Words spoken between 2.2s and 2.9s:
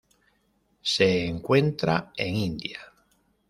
India.